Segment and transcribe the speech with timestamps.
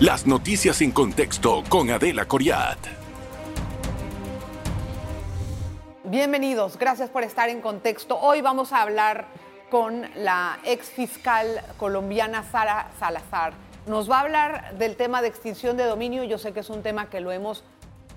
[0.00, 2.78] Las noticias en contexto con Adela Coriat.
[6.04, 8.18] Bienvenidos, gracias por estar en contexto.
[8.18, 9.26] Hoy vamos a hablar
[9.70, 13.52] con la ex fiscal colombiana Sara Salazar.
[13.86, 16.24] Nos va a hablar del tema de extinción de dominio.
[16.24, 17.62] Yo sé que es un tema que lo hemos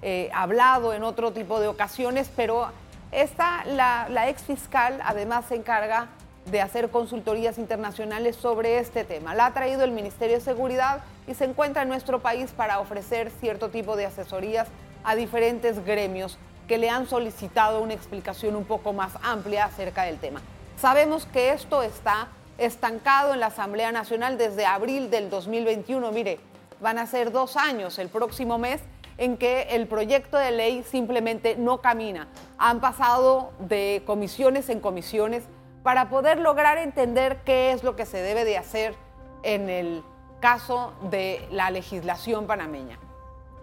[0.02, 2.70] eh, hablado en otro tipo de ocasiones, pero
[3.12, 6.08] esta, la, la ex fiscal además se encarga
[6.50, 9.36] de hacer consultorías internacionales sobre este tema.
[9.36, 13.32] La ha traído el Ministerio de Seguridad y se encuentra en nuestro país para ofrecer
[13.40, 14.68] cierto tipo de asesorías
[15.04, 16.38] a diferentes gremios
[16.68, 20.42] que le han solicitado una explicación un poco más amplia acerca del tema.
[20.78, 26.12] Sabemos que esto está estancado en la Asamblea Nacional desde abril del 2021.
[26.12, 26.40] Mire,
[26.82, 28.82] van a ser dos años el próximo mes
[29.18, 32.28] en que el proyecto de ley simplemente no camina.
[32.58, 35.44] Han pasado de comisiones en comisiones
[35.84, 38.96] para poder lograr entender qué es lo que se debe de hacer
[39.44, 40.04] en el
[40.44, 43.00] caso de la legislación panameña.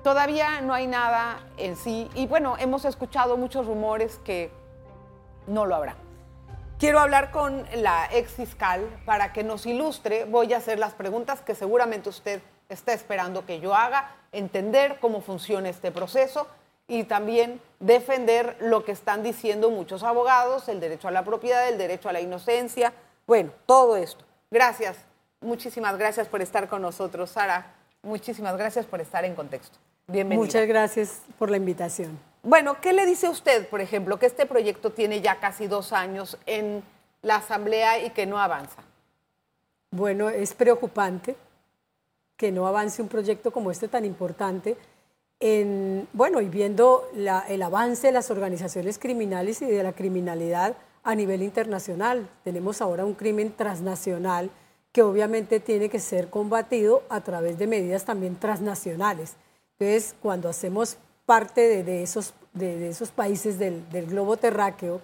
[0.02, 4.50] Todavía no hay nada en sí y bueno, hemos escuchado muchos rumores que
[5.46, 5.96] no lo habrá.
[6.78, 10.24] Quiero hablar con la ex fiscal para que nos ilustre.
[10.24, 15.20] Voy a hacer las preguntas que seguramente usted está esperando que yo haga, entender cómo
[15.20, 16.46] funciona este proceso
[16.88, 21.76] y también defender lo que están diciendo muchos abogados, el derecho a la propiedad, el
[21.76, 22.94] derecho a la inocencia,
[23.26, 24.24] bueno, todo esto.
[24.50, 24.96] Gracias,
[25.40, 27.74] muchísimas gracias por estar con nosotros, Sara.
[28.02, 29.78] Muchísimas gracias por estar en contexto.
[30.06, 30.44] Bienvenida.
[30.44, 32.18] Muchas gracias por la invitación.
[32.42, 36.38] Bueno, ¿qué le dice usted, por ejemplo, que este proyecto tiene ya casi dos años
[36.46, 36.82] en
[37.22, 38.82] la Asamblea y que no avanza?
[39.90, 41.36] Bueno, es preocupante
[42.36, 44.78] que no avance un proyecto como este tan importante.
[45.38, 51.14] En, bueno, y viendo el avance de las organizaciones criminales y de la criminalidad a
[51.14, 52.28] nivel internacional.
[52.44, 54.50] Tenemos ahora un crimen transnacional
[54.92, 59.36] que obviamente tiene que ser combatido a través de medidas también transnacionales.
[59.78, 65.00] Entonces, cuando hacemos parte de, esos, de, esos países del, globo terráqueo,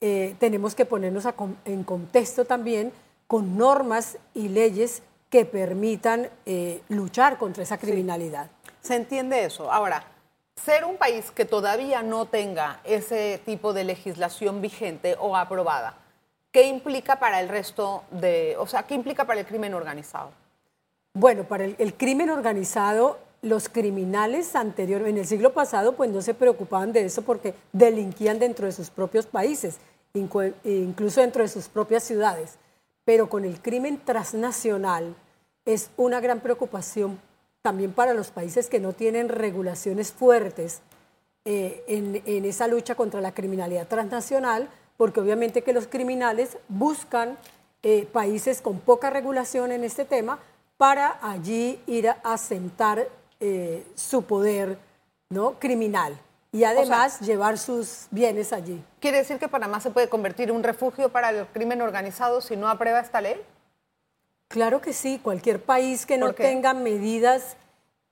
[0.00, 1.24] eh, tenemos que ponernos
[1.64, 2.92] en contexto también
[3.26, 8.50] con normas y leyes que permitan eh, luchar contra esa criminalidad.
[8.80, 9.70] Se entiende eso.
[9.70, 10.04] Ahora,
[10.56, 15.96] ser un país que todavía no tenga ese tipo de legislación vigente o aprobada,
[16.52, 20.30] ¿qué implica para el resto de, o sea, qué implica para el crimen organizado?
[21.12, 26.34] Bueno, para el crimen organizado los criminales anteriores, en el siglo pasado, pues no se
[26.34, 29.78] preocupaban de eso porque delinquían dentro de sus propios países,
[30.12, 32.58] incluso dentro de sus propias ciudades.
[33.04, 35.14] Pero con el crimen transnacional
[35.64, 37.20] es una gran preocupación
[37.62, 40.80] también para los países que no tienen regulaciones fuertes
[41.44, 44.68] eh, en, esa lucha contra la criminalidad transnacional,
[45.00, 47.38] porque obviamente que los criminales buscan
[47.82, 50.38] eh, países con poca regulación en este tema
[50.76, 53.08] para allí ir a asentar
[53.40, 54.76] eh, su poder
[55.30, 55.52] ¿no?
[55.58, 56.20] criminal
[56.52, 58.78] y además llevar sus bienes allí.
[59.00, 62.54] ¿Quiere decir que Panamá se puede convertir en un refugio para el crimen organizado si
[62.54, 63.40] no aprueba esta ley?
[64.48, 67.56] Claro que sí, cualquier país que no tenga medidas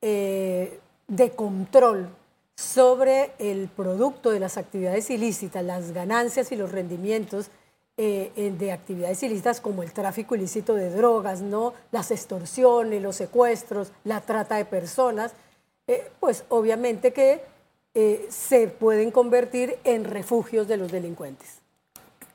[0.01, 2.09] eh, de control
[2.59, 7.53] sobre el producto de las actividades ilícitas, las ganancias y los rendimientos
[7.97, 11.73] eh, de actividades ilícitas como el tráfico ilícito de drogas, ¿no?
[11.93, 15.35] las extorsiones, los secuestros, la trata de personas,
[15.87, 17.43] eh, pues obviamente que
[17.95, 21.61] eh, se pueden convertir en refugios de los delincuentes.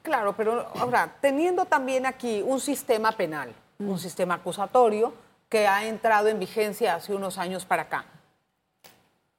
[0.03, 5.13] Claro, pero ahora, teniendo también aquí un sistema penal, un sistema acusatorio
[5.49, 8.05] que ha entrado en vigencia hace unos años para acá,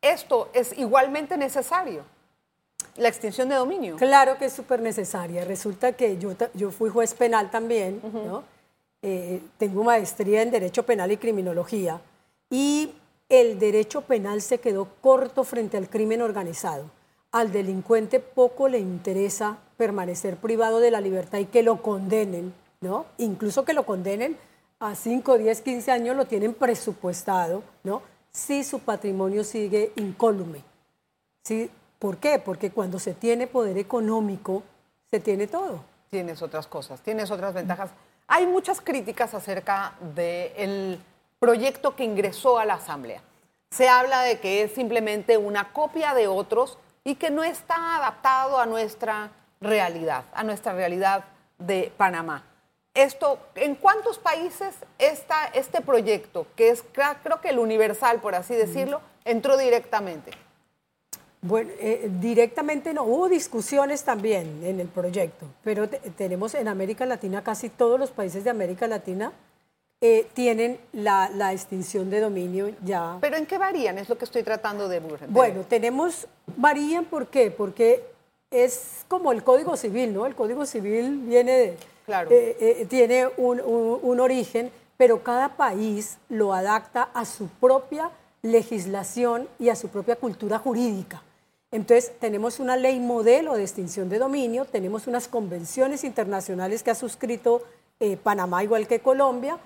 [0.04, 2.04] esto es igualmente necesario
[2.96, 3.96] la extinción de dominio.
[3.96, 5.44] Claro que es súper necesaria.
[5.44, 8.44] Resulta que yo, yo fui juez penal también, ¿no?
[9.02, 12.00] Eh, tengo maestría en Derecho Penal y Criminología,
[12.48, 12.94] y
[13.28, 16.90] el derecho penal se quedó corto frente al crimen organizado.
[17.32, 23.06] Al delincuente poco le interesa permanecer privado de la libertad y que lo condenen, ¿no?
[23.18, 24.38] Incluso que lo condenen
[24.78, 28.02] a 5, 10, 15 años lo tienen presupuestado, ¿no?
[28.34, 30.62] Si su patrimonio sigue incólume.
[31.44, 31.70] Si
[32.04, 32.38] ¿Por qué?
[32.38, 34.62] Porque cuando se tiene poder económico,
[35.10, 35.82] se tiene todo.
[36.10, 37.92] Tienes otras cosas, tienes otras ventajas.
[38.26, 41.00] Hay muchas críticas acerca del
[41.38, 43.22] proyecto que ingresó a la Asamblea.
[43.70, 48.58] Se habla de que es simplemente una copia de otros y que no está adaptado
[48.58, 49.30] a nuestra
[49.62, 51.24] realidad, a nuestra realidad
[51.56, 52.44] de Panamá.
[52.94, 58.54] Esto, ¿en cuántos países está este proyecto, que es creo que el universal, por así
[58.54, 60.30] decirlo, entró directamente?
[61.42, 67.42] Bueno, eh, directamente no, hubo discusiones también en el proyecto, pero tenemos en América Latina,
[67.42, 69.32] casi todos los países de América Latina
[70.00, 73.18] eh, tienen la, la, extinción de dominio ya.
[73.20, 73.98] ¿Pero en qué varían?
[73.98, 75.00] Es lo que estoy tratando de...
[75.00, 75.18] ver.
[75.28, 77.50] Bueno, tenemos, varían, ¿por qué?
[77.50, 78.04] Porque
[78.50, 80.26] es como el Código Civil, ¿no?
[80.26, 81.76] El Código Civil viene de...
[82.30, 88.10] Eh, eh, tiene un, un, un origen, pero cada país lo adapta a su propia
[88.42, 91.22] legislación y a su propia cultura jurídica.
[91.70, 96.94] Entonces, tenemos una ley modelo de extinción de dominio, tenemos unas convenciones internacionales que ha
[96.94, 97.62] suscrito
[97.98, 99.58] eh, Panamá, igual que Colombia,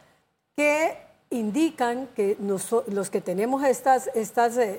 [0.56, 0.96] que
[1.30, 4.08] indican que los que tenemos estas,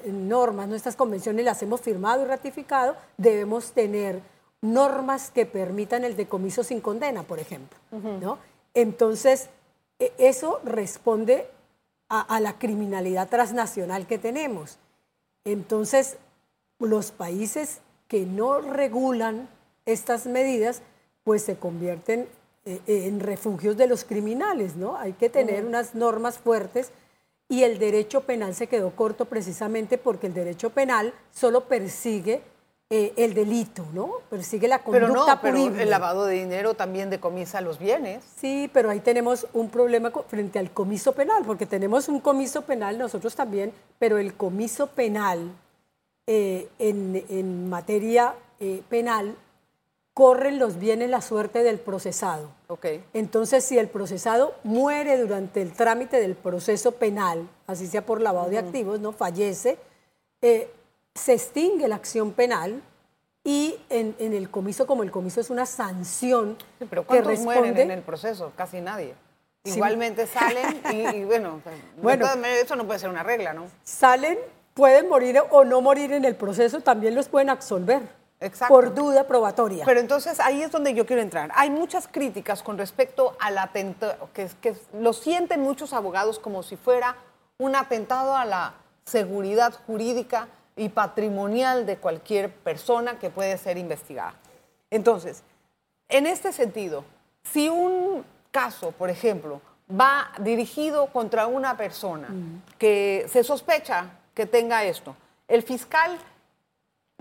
[0.06, 4.22] normas, nuestras convenciones las hemos firmado y ratificado, debemos tener
[4.62, 7.78] normas que permitan el decomiso sin condena, por ejemplo.
[7.92, 8.40] ¿no?
[8.74, 9.50] Entonces,
[10.00, 11.48] e, eso responde
[12.10, 14.78] a, a, la criminalidad transnacional que tenemos.
[15.46, 16.18] Entonces,
[16.80, 19.48] los países que no regulan
[19.86, 20.82] estas medidas,
[21.24, 22.28] pues se convierten
[22.66, 24.98] eh, eh, en refugios de los criminales, ¿no?
[24.98, 26.92] Hay que tener unas normas fuertes
[27.48, 32.42] y el derecho penal se quedó corto precisamente porque el derecho penal solo persigue
[32.90, 34.14] eh, el delito, ¿no?
[34.30, 38.24] Persigue la conducta pero no, pero el lavado de dinero también decomisa los bienes.
[38.38, 42.98] Sí, pero ahí tenemos un problema frente al comiso penal, porque tenemos un comiso penal
[42.98, 45.52] nosotros también, pero el comiso penal
[46.26, 48.36] en, en, materia
[48.88, 49.36] penal
[50.20, 52.50] corren los bienes la suerte del procesado.
[52.68, 53.02] Okay.
[53.14, 58.50] Entonces, si el procesado muere durante el trámite del proceso penal, así sea por lavado
[58.50, 59.78] de activos, no fallece,
[60.42, 60.70] eh,
[61.19, 62.81] se extingue la acción penal
[63.44, 66.57] y en, el comiso, como el comiso es una sanción
[66.89, 68.51] pero que responde, mueren en el proceso?
[68.56, 69.16] Casi nadie.
[69.63, 71.62] Igualmente salen y, bueno,
[72.01, 73.68] bueno eso no puede ser una regla, ¿no?
[73.83, 74.38] Salen,
[74.74, 78.01] pueden morir o no morir en el proceso, también los pueden absolver.
[78.68, 79.83] por duda probatoria.
[79.86, 81.51] Pero entonces ahí es donde yo quiero entrar.
[81.56, 86.77] Hay muchas críticas con respecto al atentado, que, que lo sienten muchos abogados como si
[86.77, 87.16] fuera
[87.57, 88.74] un atentado a la
[89.06, 90.48] seguridad jurídica
[90.80, 94.34] y patrimonial de cualquier persona que puede ser investigada.
[94.90, 95.44] Entonces,
[96.08, 97.06] en este sentido,
[97.44, 102.30] si un caso, por ejemplo, va dirigido contra una persona
[102.78, 105.16] que se sospecha que tenga esto,
[105.48, 106.18] el fiscal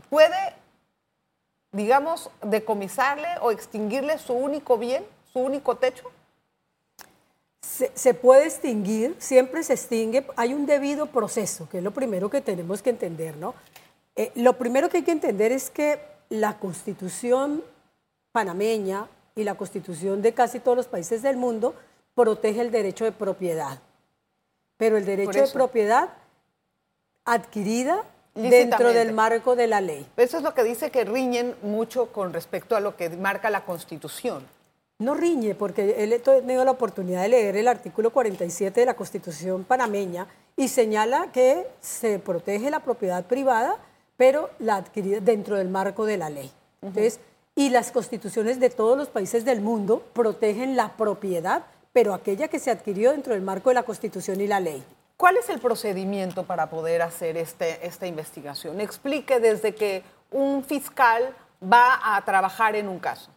[0.08, 0.54] puede
[1.72, 6.10] digamos, decomisarle o extinguirle su único bien, su único techo?
[7.94, 12.40] Se, puede extinguir, siempre se extingue, hay un debido proceso, que es lo primero que
[12.40, 13.54] tenemos que entender, ¿no?
[14.16, 17.62] Eh, lo primero que hay que entender es que la constitución
[18.32, 21.74] panameña y la constitución de casi todos los países del mundo
[22.14, 23.78] protege el derecho de propiedad.
[24.76, 26.10] Pero el derecho de propiedad
[27.24, 28.04] adquirida
[28.34, 30.06] dentro del marco de la ley.
[30.16, 33.64] Eso es lo que dice que riñen mucho con respecto a lo que marca la
[33.64, 34.44] Constitución.
[35.00, 38.94] No riñe, porque él he tenido la oportunidad de leer el artículo 47 de la
[38.94, 43.76] Constitución panameña y señala que se protege la propiedad privada,
[44.16, 46.50] pero la adquirida dentro del marco de la ley.
[46.82, 47.20] Entonces,
[47.54, 52.58] y las constituciones de todos los países del mundo protegen la propiedad, pero aquella que
[52.58, 54.82] se adquirió dentro del marco de la Constitución y la ley.
[55.16, 58.80] ¿Cuál es el procedimiento para poder hacer este, esta investigación?
[58.80, 60.02] Explique desde que
[60.32, 63.30] un fiscal va a trabajar en un caso.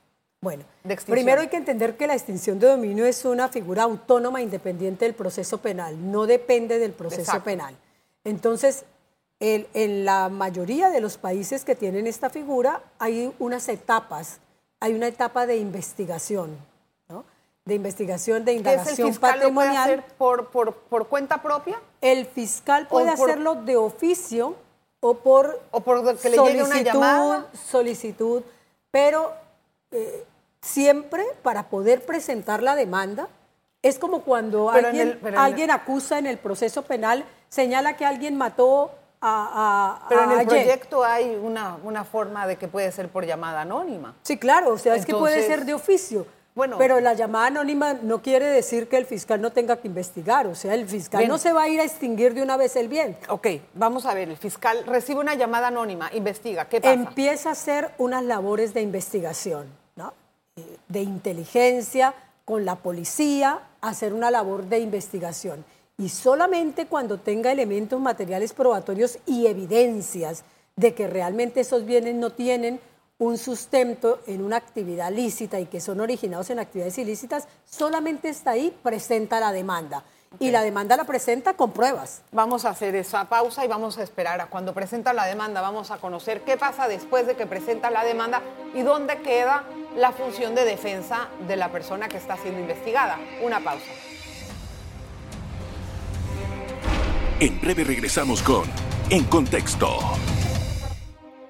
[0.43, 0.63] Bueno,
[1.05, 5.13] primero hay que entender que la extinción de dominio es una figura autónoma independiente del
[5.13, 7.77] proceso penal, no depende del proceso penal.
[8.23, 8.85] Entonces,
[9.39, 14.39] en la mayoría de los países que tienen esta figura hay unas etapas.
[14.79, 16.57] Hay una etapa de investigación,
[17.65, 19.75] de investigación, de indagación el fiscal patrimonial.
[19.75, 21.79] Lo puede hacer por, por, por, cuenta propia?
[22.01, 24.55] El fiscal puede hacerlo de oficio
[25.01, 27.45] o por, o por que le llegue una llamada.
[27.53, 28.41] solicitud,
[28.89, 29.33] pero
[29.91, 30.25] eh,
[30.61, 33.27] siempre para poder presentar la demanda,
[33.81, 38.91] es como cuando alguien, alguien acusa en el proceso penal, señala que alguien mató
[39.21, 43.25] a, a, Pero en el proyecto hay una, una, forma de que puede ser por
[43.25, 44.15] llamada anónima.
[44.23, 46.25] Sí, claro, o sea, es que puede ser de oficio.
[46.53, 50.47] Bueno, pero la llamada anónima no quiere decir que el fiscal no tenga que investigar,
[50.47, 52.89] o sea, el fiscal no se va a ir a extinguir de una vez el
[52.89, 53.17] bien.
[53.29, 56.93] Ok, vamos a ver, el fiscal recibe una llamada anónima, investiga, ¿qué pasa?
[56.93, 59.67] Empieza a hacer unas labores de investigación,
[60.87, 65.63] de inteligencia con la policía, hacer una labor de investigación.
[65.97, 70.43] Y solamente cuando tenga elementos materiales probatorios y evidencias
[70.75, 72.79] de que realmente esos bienes no tienen
[73.19, 78.51] un sustento en una actividad lícita y que son originados en actividades ilícitas, solamente está
[78.51, 80.03] ahí, presenta la demanda.
[80.39, 82.21] Y la demanda la presenta con pruebas.
[82.31, 85.91] Vamos a hacer esa pausa y vamos a esperar a cuando presenta la demanda, vamos
[85.91, 88.41] a conocer qué pasa después de que presenta la demanda
[88.73, 89.63] y dónde queda
[89.95, 93.19] la función de defensa de la persona que está siendo investigada.
[93.43, 93.91] Una pausa.
[97.39, 98.63] En breve regresamos con
[99.09, 99.99] En Contexto.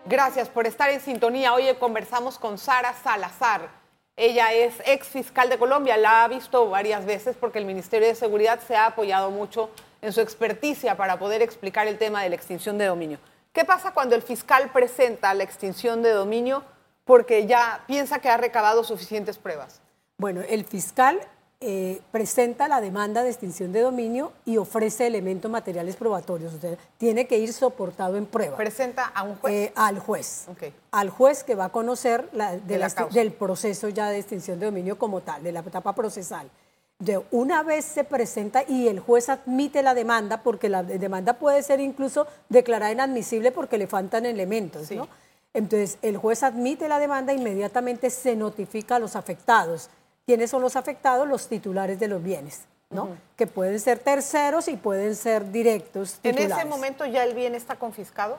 [0.05, 1.53] Gracias por estar en sintonía.
[1.53, 3.80] Hoy conversamos con Sara Salazar.
[4.23, 8.13] Ella es ex fiscal de Colombia, la ha visto varias veces porque el Ministerio de
[8.13, 12.35] Seguridad se ha apoyado mucho en su experticia para poder explicar el tema de la
[12.35, 13.17] extinción de dominio.
[13.51, 16.63] ¿Qué pasa cuando el fiscal presenta la extinción de dominio
[17.03, 19.81] porque ya piensa que ha recabado suficientes pruebas?
[20.17, 21.19] Bueno, el fiscal
[21.63, 26.55] eh, presenta la demanda de extinción de dominio y ofrece elementos materiales probatorios.
[26.55, 28.57] O sea, tiene que ir soportado en prueba.
[28.57, 29.53] ¿Presenta a un juez?
[29.53, 30.47] Eh, al juez.
[30.89, 35.43] Al juez que va a conocer del proceso ya de extinción de dominio como tal,
[35.43, 36.49] de la etapa procesal.
[36.97, 41.61] De una vez se presenta y el juez admite la demanda, porque la demanda puede
[41.61, 45.07] ser incluso declarada inadmisible porque le faltan elementos, ¿no?
[45.53, 49.89] Entonces, el juez admite la demanda, inmediatamente se notifica a los afectados
[50.25, 51.27] ¿Quiénes son los afectados?
[51.27, 53.17] Los titulares de los bienes, ¿no?
[53.35, 56.19] Que pueden ser terceros y pueden ser directos.
[56.23, 58.37] ¿En ese momento ya el bien está confiscado?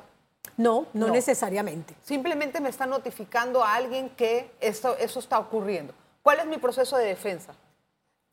[0.57, 1.95] No, no, necesariamente.
[2.05, 5.95] Simplemente me está notificando a alguien que esto, eso está ocurriendo.
[6.23, 7.55] ¿Cuál es mi proceso de defensa?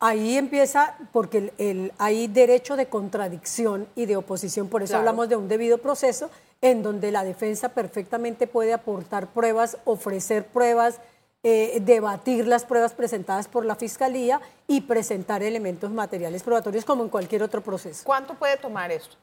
[0.01, 5.35] Ahí empieza, porque el, hay derecho de contradicción y de oposición, por eso hablamos de
[5.35, 6.29] un debido proceso,
[6.61, 10.99] en donde la defensa perfectamente puede aportar pruebas, ofrecer pruebas,
[11.41, 17.09] eh, debatir las pruebas presentadas por la Fiscalía y presentar elementos materiales probatorios como en
[17.09, 18.03] cualquier otro proceso.
[18.05, 19.15] ¿Cuánto puede tomar esto?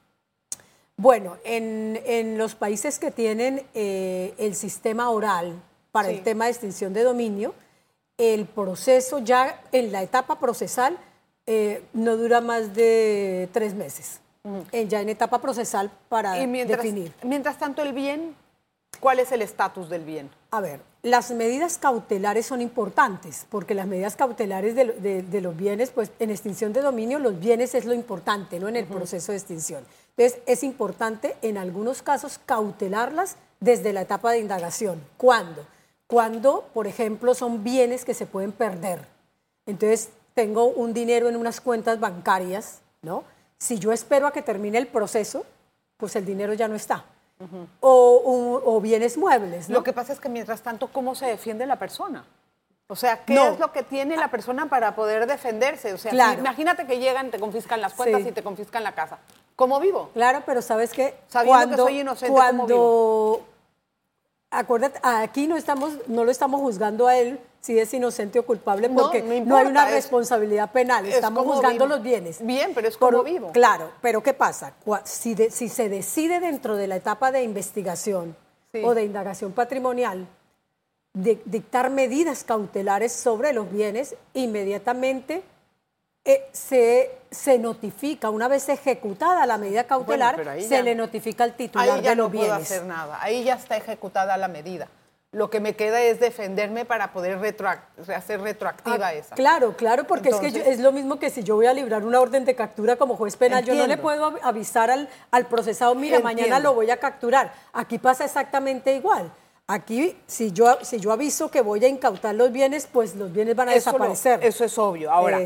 [0.96, 5.61] Bueno, en, los países que tienen eh, el sistema oral
[5.92, 7.54] para el tema de extinción de dominio,
[8.16, 10.96] el proceso ya en la etapa procesal
[11.44, 14.20] eh, no dura más de tres meses.
[14.88, 17.12] ya en etapa procesal para ¿Y mientras, definir.
[17.23, 18.35] Mientras tanto, el bien,
[18.99, 20.31] ¿cuál es el estatus del bien?
[20.50, 26.11] A ver, las medidas cautelares son importantes, porque las medidas cautelares de, los bienes, pues
[26.19, 28.69] en extinción de dominio, los bienes es lo importante, ¿no?
[28.69, 29.85] En el proceso de extinción.
[30.17, 35.03] Entonces, es importante en algunos casos cautelarlas desde la etapa de indagación.
[35.17, 35.67] ¿Cuándo?
[36.07, 39.07] Cuando, por ejemplo, son bienes que se pueden perder.
[39.67, 43.25] Entonces, tengo un dinero en unas cuentas bancarias, ¿no?
[43.59, 45.45] Si yo espero a que termine el proceso,
[45.97, 47.05] pues el dinero ya no está
[47.81, 49.69] o, bienes muebles.
[49.69, 52.25] Lo que pasa es que mientras tanto, ¿cómo se defiende la persona?
[52.88, 55.93] O sea, ¿qué es lo que tiene la persona para poder defenderse?
[55.93, 59.19] O sea, imagínate que llegan, te confiscan las cuentas y te confiscan la casa.
[59.57, 60.11] ¿Cómo vivo?
[60.12, 63.47] Claro, pero sabes que sabiendo que soy inocente, cuando, ¿cómo vivo?
[64.50, 68.88] acuérdate, aquí no estamos, no lo estamos juzgando a él si es inocente o culpable
[68.88, 72.38] porque no, hay una responsabilidad penal, estamos juzgando los bienes.
[72.46, 73.50] Bien, pero es como vivo.
[73.50, 74.75] Claro, pero ¿qué pasa?
[75.02, 78.37] Si, si se decide dentro de la etapa de investigación
[78.85, 80.28] o de indagación patrimonial
[81.12, 85.42] dictar medidas cautelares sobre los bienes, inmediatamente
[86.25, 91.90] eh, se, se, notifica, una vez ejecutada la medida cautelar, se le notifica al titular
[91.90, 92.50] ahí ya de los no bienes.
[92.50, 94.88] Puedo hacer nada, ahí ya está ejecutada la medida.
[95.33, 97.38] Lo que me queda es defenderme para poder
[98.14, 99.35] hacer retroactiva ah, esa.
[99.35, 102.21] Claro, claro, porque es que es lo mismo que si yo voy a librar una
[102.21, 106.21] orden de captura como juez penal, yo no le puedo avisar al, al procesado, mira,
[106.21, 107.52] mañana lo voy a capturar.
[107.73, 109.30] Aquí pasa exactamente igual.
[109.68, 113.56] Aquí, si yo, si yo aviso que voy a incautar los bienes, pues los bienes
[113.56, 114.38] van a desaparecer.
[114.45, 115.11] eso es obvio.
[115.11, 115.40] Ahora,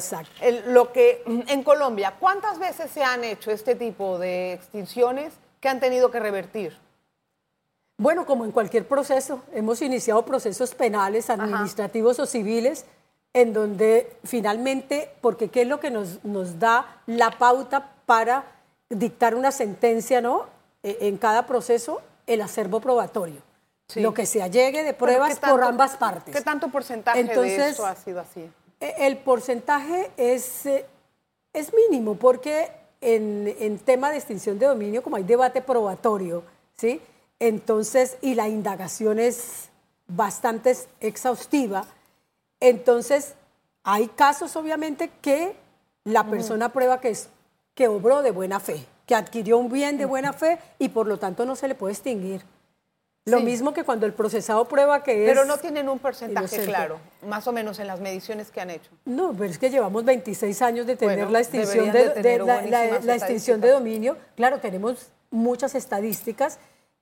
[0.66, 5.80] lo que en Colombia, ¿cuántas veces se han hecho este tipo de extinciones que han
[5.80, 6.76] tenido que revertir?
[8.00, 12.86] Bueno, como en cualquier proceso, hemos iniciado procesos penales, administrativos o civiles,
[13.34, 18.46] en donde finalmente, porque ¿qué es lo que nos, nos da la pauta para
[18.88, 20.46] dictar una sentencia, ¿no?
[20.82, 23.42] E, en cada proceso, el acervo probatorio
[23.96, 26.34] lo que se allegue de pruebas por ambas partes.
[26.34, 28.48] ¿Qué tanto porcentaje de eso ha sido así?
[28.80, 30.86] E, el porcentaje es, eh,
[31.52, 32.70] es mínimo porque
[33.02, 37.02] en, en, tema de extinción de dominio, como hay debate probatorio, ¿sí?
[37.40, 39.70] Entonces, y la indagación es
[40.06, 41.86] bastante exhaustiva,
[42.60, 43.34] entonces
[43.82, 45.56] hay casos obviamente que
[46.04, 47.28] la persona prueba que, es,
[47.74, 51.18] que obró de buena fe, que adquirió un bien de buena fe y por lo
[51.18, 52.42] tanto no se le puede extinguir.
[53.26, 55.30] Lo mismo que cuando el procesado prueba que es...
[55.30, 58.90] Pero no tienen un porcentaje claro, más o menos en las mediciones que han hecho.
[59.04, 62.38] No, pero es que llevamos 26 años de tener la extinción de,
[63.02, 64.16] la, extinción de dominio.
[64.36, 66.58] Claro, tenemos muchas estadísticas.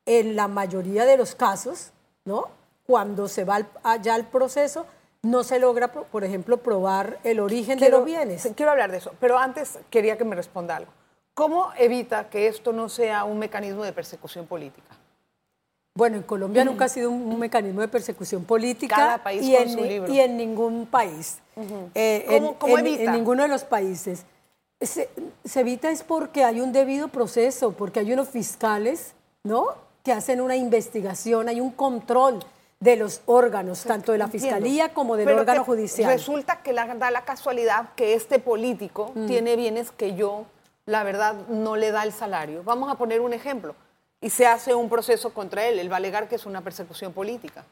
[0.08, 1.92] En la mayoría de los casos,
[2.24, 2.48] ¿no?
[2.86, 4.86] Cuando se va allá al proceso,
[5.22, 8.48] no se logra, por ejemplo, probar el origen de los bienes.
[8.56, 10.92] Quiero hablar de eso, pero antes quería que me responda algo.
[11.34, 14.88] ¿Cómo evita que esto no sea un mecanismo de persecución política?
[15.94, 19.62] Bueno, en Colombia nunca ha sido un, mecanismo de persecución política Cada país y, con
[19.62, 20.12] en, su libro.
[20.12, 21.40] y en ningún país.
[21.94, 23.02] Eh, ¿Cómo, en, evita?
[23.04, 24.24] En ninguno de los países.
[24.80, 25.10] se,
[25.44, 29.74] se evita es porque hay un debido proceso, porque hay unos fiscales, ¿no?
[30.08, 32.38] Que hacen una investigación, hay un control
[32.80, 34.46] de los órganos, tanto de la Entiendo.
[34.48, 36.10] fiscalía como del Pero órgano judicial.
[36.10, 39.26] Resulta que la- da la casualidad que este político Mm.
[39.26, 40.46] tiene bienes que yo,
[40.86, 42.62] la verdad, no le da el salario.
[42.64, 43.74] Vamos a poner un ejemplo.
[44.22, 45.78] Y se hace un proceso contra él.
[45.78, 47.66] Él va a alegar que es una persecución política.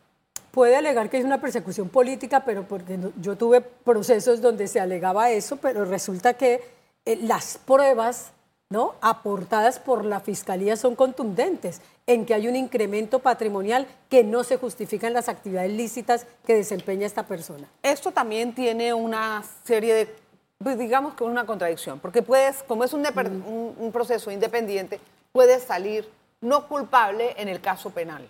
[0.50, 5.30] Puede alegar que es una persecución política, pero porque yo tuve procesos donde se alegaba
[5.30, 6.62] eso, pero resulta que
[7.06, 8.32] eh, las pruebas
[8.68, 8.94] ¿no?
[9.00, 14.56] aportadas por la fiscalía son contundentes en que hay un incremento patrimonial que no se
[14.56, 17.68] justifica en las actividades lícitas que desempeña esta persona.
[17.82, 20.14] Esto también tiene una serie de,
[20.58, 25.00] pues, digamos que una contradicción, porque puedes, como es un, deper- un- un proceso independiente,
[25.32, 26.08] puedes salir
[26.40, 28.28] no culpable en el caso penal,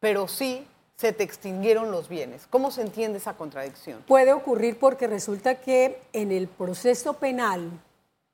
[0.00, 0.66] pero sí
[0.96, 2.46] se te extinguieron los bienes.
[2.48, 4.02] ¿Cómo se entiende esa contradicción?
[4.06, 7.70] Puede ocurrir porque resulta que en el proceso penal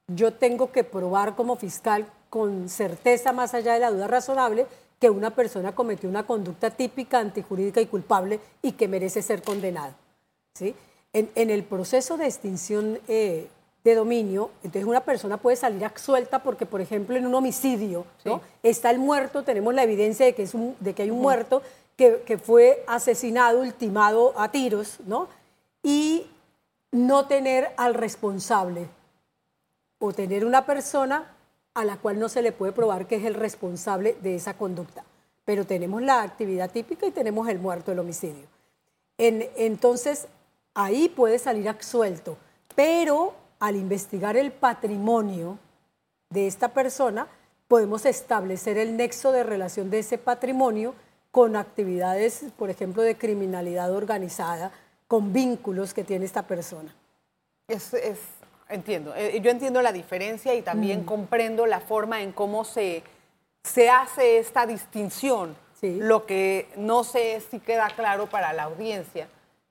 [0.08, 4.66] yo tengo que probar como fiscal con certeza más allá de la duda razonable
[4.98, 9.94] que una persona cometió una conducta típica, antijurídica y culpable y que merece ser condenado.
[10.54, 10.74] ¿sí?
[11.12, 13.48] En, en el proceso de extinción eh,
[13.84, 18.40] de dominio, entonces una persona puede salir absuelta porque, por ejemplo, en un homicidio ¿no?
[18.62, 21.62] está el muerto, tenemos la evidencia de que, es un- de que hay un muerto
[21.96, 25.26] que, que fue asesinado, ultimado a tiros, ¿no?
[25.82, 26.26] y
[26.92, 28.86] no tener al responsable
[30.04, 31.30] o tener una persona
[31.74, 35.04] a la cual no se le puede probar que es el responsable de esa conducta.
[35.44, 38.46] Pero tenemos la actividad típica y tenemos el muerto, el homicidio.
[39.16, 40.26] En- entonces,
[40.74, 42.36] ahí puede salir absuelto,
[42.74, 45.58] pero al investigar el patrimonio
[46.30, 47.28] de esta persona,
[47.68, 50.94] podemos establecer el nexo de relación de ese patrimonio
[51.30, 54.72] con actividades, por ejemplo, de criminalidad organizada,
[55.06, 56.92] con vínculos que tiene esta persona.
[57.68, 58.18] Es, es-
[58.72, 59.14] entiendo.
[59.14, 63.02] Eh, Yo entiendo la diferencia y también comprendo la forma en cómo se,
[63.62, 65.56] se hace esta distinción.
[65.80, 65.98] Sí.
[66.00, 69.28] Lo que no sé si queda claro para la audiencia,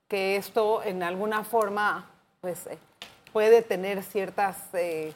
[0.07, 2.09] que esto en alguna forma
[2.41, 2.77] pues, eh,
[3.33, 4.57] puede tener ciertas...
[4.73, 5.13] eh,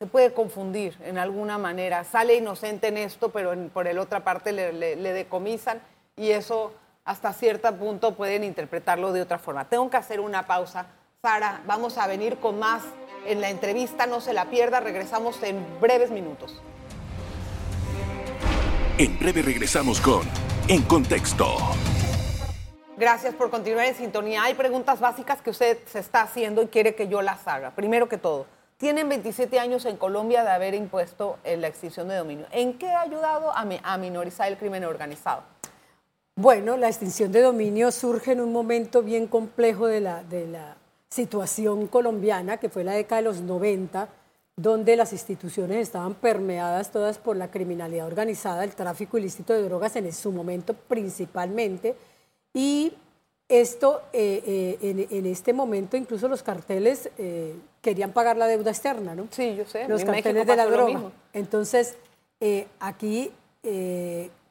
[0.00, 2.02] se puede confundir en alguna manera.
[2.04, 5.80] Sale inocente en esto, pero en- por el otra parte le, le- le decomisan
[6.16, 6.72] y eso
[7.04, 9.66] hasta cierto punto pueden interpretarlo de otra forma.
[9.68, 10.86] Tengo que hacer una pausa.
[11.24, 12.82] Sara, vamos a venir con más
[13.24, 16.60] en la entrevista, no se la pierda, regresamos en breves minutos.
[18.98, 20.20] En breve regresamos con
[20.68, 21.46] En Contexto.
[22.98, 24.42] Gracias por continuar en sintonía.
[24.42, 27.70] Hay preguntas básicas que usted se está haciendo y quiere que yo las haga.
[27.70, 28.44] Primero que todo,
[28.76, 32.44] tienen 27 años en Colombia de haber impuesto la extinción de dominio.
[32.50, 35.42] ¿En qué ha ayudado a, mi- a minorizar el crimen organizado?
[36.36, 40.76] Bueno, la extinción de dominio surge en un momento bien complejo de la, de la
[41.14, 44.08] situación colombiana, que fue la década de los 90,
[44.56, 49.94] donde las instituciones estaban permeadas todas por la criminalidad organizada, el tráfico ilícito de drogas
[49.94, 51.94] en su momento principalmente.
[52.52, 52.94] Y
[53.48, 58.72] esto, eh, eh, en, en este momento, incluso los carteles eh, querían pagar la deuda
[58.72, 59.28] externa, ¿no?
[59.30, 59.86] Sí, yo sé.
[59.86, 61.12] los en México carteles de la droga.
[61.32, 61.96] Entonces,
[62.80, 63.30] aquí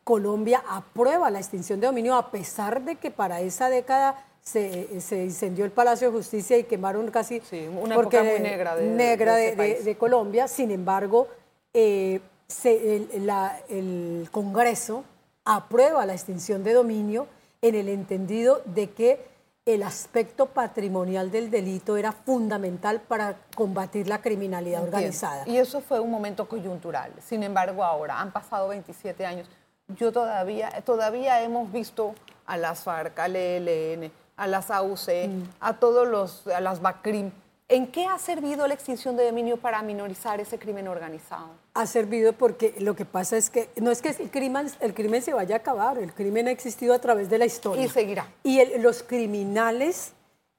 [0.05, 5.23] Colombia aprueba la extinción de dominio a pesar de que para esa década se, se
[5.23, 7.39] incendió el Palacio de Justicia y quemaron casi...
[7.49, 10.47] Sí, una época muy negra de- negra de de Colombia.
[10.47, 11.27] Sin embargo,
[11.73, 15.03] eh, se- el, la- el Congreso
[15.45, 17.27] aprueba la extinción de dominio
[17.61, 19.33] en el entendido de que
[19.65, 24.97] el aspecto patrimonial del delito era fundamental para combatir la criminalidad Entiendo.
[24.97, 25.43] organizada.
[25.47, 27.13] Y eso fue un momento coyuntural.
[27.25, 29.47] Sin embargo, ahora han pasado 27 años.
[29.87, 32.13] Yo todavía, todavía hemos visto
[32.45, 35.43] a las FARC, al ELN, a las AUC, Mm.
[35.59, 37.31] a todos los, a las BACRIM.
[37.69, 41.47] ¿En qué ha servido la extinción de dominio para minorizar ese crimen organizado?
[41.75, 45.23] ha servido porque lo que pasa es que no es que el crimen, el crimen
[45.23, 47.83] se vaya a acabar, el crimen ha existido a través de la historia.
[47.83, 48.27] Y seguirá.
[48.43, 50.11] Y el- los criminales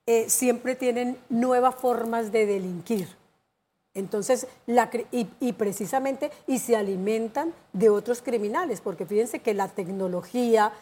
[0.07, 3.09] eh, siempre tienen nuevas formas de delinquir.
[3.95, 9.69] Entonces, la y, y precisamente, y se alimentan de otros criminales, porque fíjense que la
[9.69, 10.73] tecnología,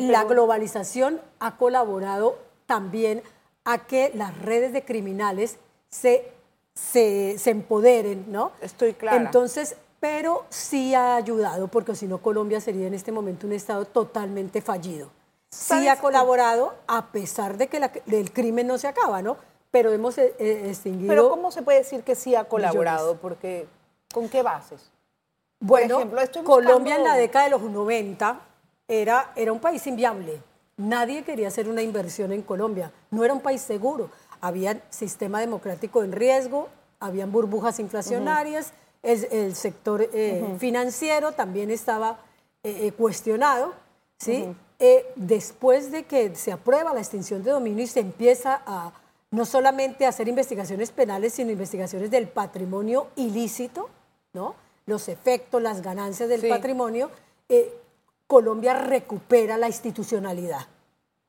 [0.00, 3.22] la pero- globalización ha colaborado también
[3.64, 5.58] a que las redes de criminales
[5.90, 6.32] se,
[6.74, 8.52] se, se empoderen, ¿no?
[8.62, 9.18] Estoy clara.
[9.18, 13.84] Entonces, pero sí ha ayudado, porque si no Colombia sería en este momento un Estado
[13.84, 15.10] totalmente fallido.
[15.50, 19.36] Sí ¿Sabes ha colaborado, a pesar de que la- el crimen no se acaba, ¿no?
[19.72, 21.08] Pero hemos eh, eh, extinguido...
[21.08, 23.16] Pero ¿cómo se puede decir que sí ha colaborado?
[23.16, 23.66] Porque,
[24.14, 24.92] ¿con qué bases?
[25.58, 28.40] Bueno, ejemplo, estoy Colombia en la década de los 90
[28.86, 30.40] era, era un país inviable.
[30.76, 32.92] Nadie quería hacer una inversión en Colombia.
[33.10, 34.10] No era un país seguro.
[34.40, 36.68] Había sistema democrático en riesgo,
[37.00, 42.20] habían burbujas inflacionarias, el, sector eh, financiero también estaba
[42.62, 43.74] eh, eh, cuestionado,
[44.16, 44.54] ¿sí?
[45.16, 48.92] después de que se aprueba la extinción de dominio y se empieza a
[49.32, 53.90] no solamente hacer investigaciones penales, sino investigaciones del patrimonio ilícito,
[54.32, 54.54] ¿no?
[54.86, 57.10] los efectos, las ganancias del patrimonio,
[58.26, 60.66] Colombia recupera la institucionalidad.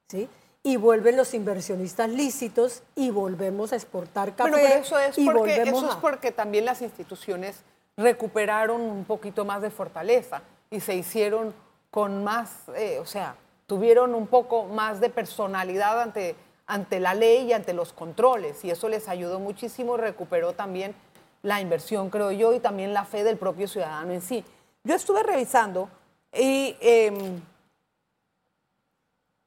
[0.08, 0.30] ¿sí?
[0.64, 4.34] y vuelven los inversionistas lícitos y volvemos a exportar.
[4.38, 7.64] Bueno, pero eso es, porque, eso es porque también las instituciones
[7.98, 11.54] recuperaron un poquito más de fortaleza y se hicieron
[11.92, 13.36] con más, eh, o sea,
[13.68, 18.72] tuvieron un poco más de personalidad ante, ante la ley y ante los controles y
[18.72, 20.96] eso les ayudó muchísimo, recuperó también
[21.42, 24.44] la inversión, creo yo, y también la fe del propio ciudadano en sí.
[24.84, 25.90] Yo estuve revisando
[26.34, 26.76] y...
[26.82, 27.42] Em,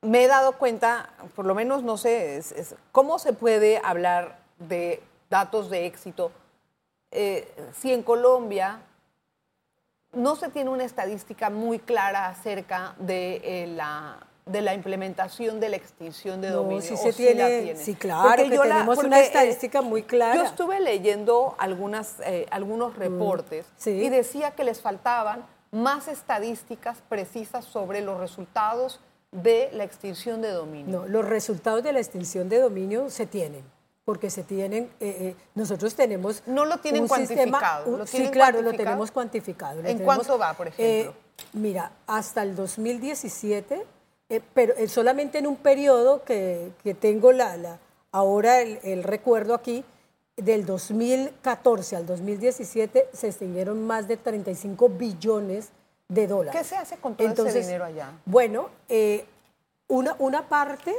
[0.02, 2.40] me he dado cuenta, por lo menos no sé,
[2.92, 6.30] cómo se puede hablar de datos de éxito
[7.10, 8.80] eh, si en Colombia
[10.12, 15.68] no se tiene una estadística muy clara acerca de, eh, la, de la implementación de
[15.68, 16.80] la extinción de dominio.
[16.80, 20.36] Sí, se tiene, sí, claro, que tenemos una eh, estadística muy clara.
[20.36, 22.16] Yo estuve leyendo algunas,
[22.50, 29.00] algunos mm, reportes y decía que les faltaban más estadísticas precisas sobre los resultados
[29.32, 31.00] de la extinción de dominio.
[31.00, 33.64] No, los resultados de la extinción de dominio se tienen,
[34.04, 36.42] porque se tienen, eh, eh, nosotros tenemos...
[36.46, 38.06] No lo tienen cuantificado.
[38.06, 39.80] sí, claro, lo tenemos cuantificado.
[39.84, 41.12] ¿En cuánto va, por ejemplo?
[41.12, 41.14] Eh,
[41.52, 43.84] mira, hasta el 2017,
[44.54, 47.78] pero solamente en un periodo que, tengo la, la
[48.12, 49.84] ahora el, recuerdo aquí,
[50.36, 55.70] del 2014 al 2017 se extinguieron más de 35 billones
[56.08, 56.60] de dólares.
[56.60, 58.12] ¿Qué se hace con todo ese dinero allá?
[58.26, 59.24] Bueno, eh,
[59.88, 60.94] una, una parte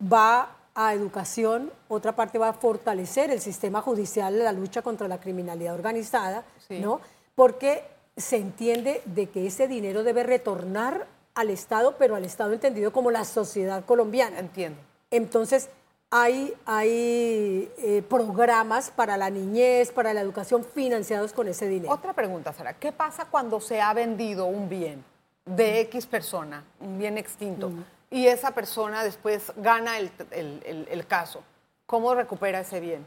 [0.00, 5.08] va a educación, otra parte va a fortalecer el sistema judicial de la lucha contra
[5.08, 7.00] la criminalidad organizada, ¿no?
[7.34, 7.82] Porque
[8.16, 13.10] se entiende de que ese dinero debe retornar al Estado, pero al Estado entendido como
[13.10, 14.38] la sociedad colombiana.
[14.38, 14.80] Entiendo.
[15.10, 15.70] Entonces,
[16.10, 21.92] hay, hay eh, programas para la niñez, para la educación financiados con ese dinero.
[21.92, 22.74] Otra pregunta, Sara.
[22.74, 25.04] ¿Qué pasa cuando se ha vendido un bien
[25.44, 27.70] de X persona, un bien extinto,
[28.10, 31.44] y esa persona después gana el, caso?
[31.86, 33.06] ¿Cómo recupera ese bien?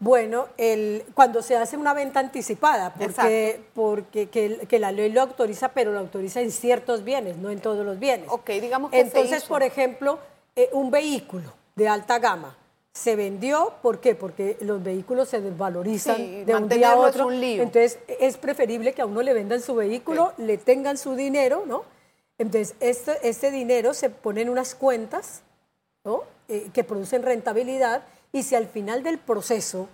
[0.00, 5.70] Bueno, el, cuando se hace una venta anticipada, porque, porque que, la ley lo autoriza,
[5.70, 8.26] pero lo autoriza en ciertos bienes, no en todos los bienes.
[8.30, 10.20] Ok, digamos que Entonces, por ejemplo,
[10.54, 12.56] eh, un vehículo de alta gama.
[12.92, 14.14] Se vendió, ¿por qué?
[14.14, 17.30] Porque los vehículos se desvalorizan de un día a otro.
[17.30, 21.84] Entonces es preferible que a uno le vendan su vehículo, le tengan su dinero, ¿no?
[22.38, 25.42] Entonces este, este dinero se pone en unas cuentas
[26.04, 26.22] ¿no?
[26.48, 28.02] Eh, que producen rentabilidad
[28.32, 29.88] y si al final del proceso,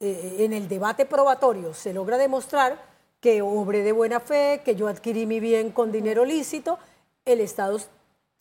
[0.00, 2.80] eh, en el debate probatorio, se logra demostrar
[3.20, 6.78] que obré de buena fe, que yo adquirí mi bien con dinero lícito,
[7.24, 7.78] el Estado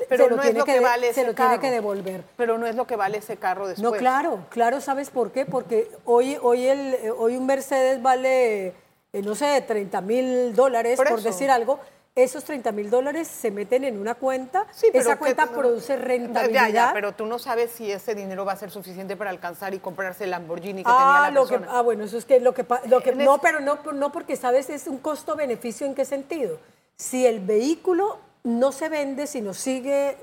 [0.09, 2.23] pero no es lo que, vale ese se lo tiene que devolver.
[2.35, 3.83] Pero no es lo que vale ese carro después.
[3.83, 5.45] No, claro, claro, ¿sabes por qué?
[5.45, 8.67] Porque hoy, hoy, el, hoy un Mercedes vale,
[9.13, 11.79] eh, no sé, 30 mil dólares, por, decir algo.
[12.15, 16.67] Esos 30 mil dólares se meten en una cuenta, sí, pero esa cuenta produce rentabilidad.
[16.67, 19.73] Ya, ya, pero tú no sabes si ese dinero va a ser suficiente para alcanzar
[19.73, 21.67] y comprarse el Lamborghini que tenía la lo persona.
[21.69, 24.69] ah, bueno, eso es que lo que, lo que no, pero no, no porque sabes
[24.69, 26.57] es un costo-beneficio en qué sentido.
[26.95, 30.15] Si el vehículo no se vende, sino sigue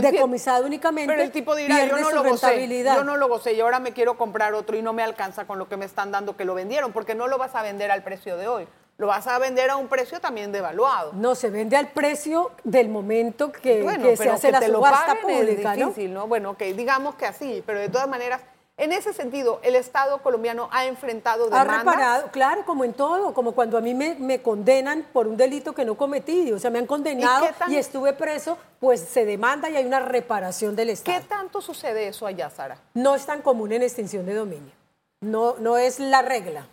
[0.00, 1.12] decomisado únicamente.
[1.12, 3.92] Pero el tipo dirá, yo no lo gocé, yo no lo gocé y ahora me
[3.92, 6.54] quiero comprar otro y no me alcanza con lo que me están dando que lo
[6.54, 8.68] vendieron, porque no lo vas a vender al precio de hoy.
[8.98, 11.12] Lo vas a vender a un precio también devaluado.
[11.14, 13.82] No, se vende al precio del momento que,
[14.16, 16.28] se hace la subasta pública, es difícil, ¿no?
[16.28, 18.42] Bueno, que digamos que así, pero de todas maneras
[18.78, 21.74] en ese sentido, el Estado colombiano ha enfrentado demandas.
[21.74, 25.74] Ha reparado, claro, como en todo, como cuando a mí me, condenan por un delito
[25.74, 29.76] que no cometí, o sea, me han condenado y, estuve preso, pues se demanda y
[29.76, 31.16] hay una reparación del Estado.
[31.16, 32.78] ¿Qué tanto sucede eso allá, Sara?
[32.94, 34.72] No es tan común en extinción de dominio.
[35.20, 36.66] No, no es la regla.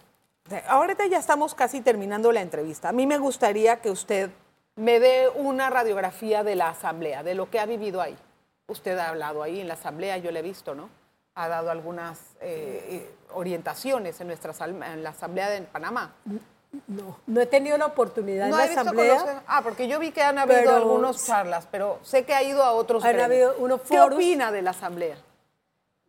[0.67, 2.89] Ahorita ya estamos casi terminando la entrevista.
[2.89, 4.29] A mí me gustaría que usted
[4.75, 8.17] me dé una radiografía de la asamblea, de lo que ha vivido ahí.
[8.67, 10.89] Usted ha hablado ahí en la asamblea, yo le he visto, ¿no?
[11.39, 16.13] ha dado algunas eh, eh, orientaciones en, nuestra, en la Asamblea de Panamá.
[16.87, 19.43] No, no he tenido la oportunidad en la Asamblea.
[19.47, 22.73] ah, porque yo vi que han habido algunas charlas, pero sé que ha ido a
[22.73, 25.15] otros han habido unos ¿Qué opina de la Asamblea?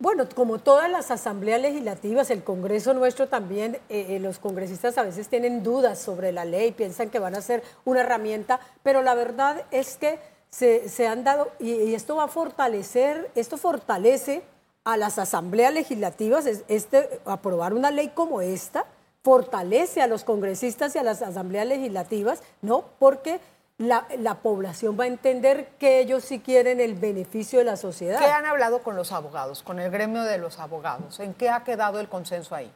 [0.01, 5.27] Bueno, como todas las asambleas legislativas, el Congreso nuestro también, eh, los congresistas a veces
[5.27, 9.63] tienen dudas sobre la ley, piensan que van a ser una herramienta, pero la verdad
[9.69, 10.17] es que
[10.49, 14.41] se, han dado, y, y esto va a fortalecer, esto fortalece
[14.85, 18.87] a las asambleas legislativas, este, aprobar una ley como esta
[19.23, 22.85] fortalece a los congresistas y a las asambleas legislativas, ¿no?
[22.97, 23.39] Porque
[23.77, 28.19] la, la, población va a entender que ellos sí quieren el beneficio de la sociedad.
[28.19, 31.19] ¿Qué han hablado con los abogados, con el gremio de los abogados?
[31.19, 32.71] ¿En qué ha quedado el consenso ahí?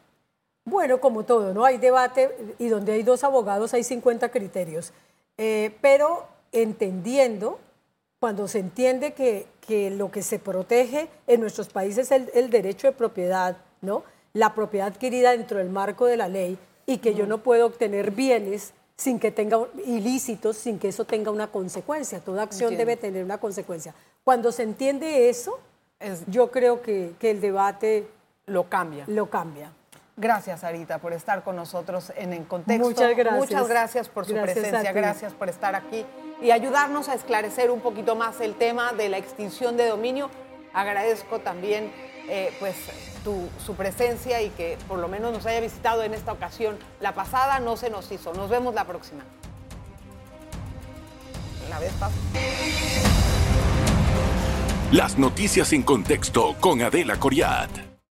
[0.65, 1.63] Bueno, como todo, ¿no?
[1.63, 4.93] Hay debate y donde hay dos abogados hay 50 criterios.
[5.37, 7.59] Eh, pero entendiendo,
[8.19, 12.87] cuando se entiende que, que, lo que se protege en nuestros países es el, derecho
[12.87, 14.03] de propiedad, ¿no?
[14.33, 18.11] La propiedad adquirida dentro del marco de la ley y que yo no puedo obtener
[18.11, 22.19] bienes sin que tenga ilícitos, sin que eso tenga una consecuencia.
[22.19, 23.93] Toda acción debe tener una consecuencia.
[24.23, 25.59] Cuando se entiende eso,
[26.27, 28.07] yo creo que, que el debate
[28.45, 29.05] lo cambia.
[29.07, 29.71] Lo cambia.
[30.17, 32.85] Gracias, Arita, por estar con nosotros en En Contexto.
[32.85, 33.37] Muchas gracias.
[33.37, 36.05] Muchas gracias por su presencia, gracias por estar aquí
[36.41, 40.29] y ayudarnos a esclarecer un poquito más el tema de la extinción de dominio.
[40.73, 41.91] Agradezco también
[42.29, 42.75] eh, pues,
[43.65, 46.77] su presencia y que por lo menos nos haya visitado en esta ocasión.
[46.99, 48.33] La pasada no se nos hizo.
[48.33, 49.23] Nos vemos la próxima.
[51.69, 52.15] La vez pasa.
[54.91, 57.84] Las noticias en contexto con Adela Coriat.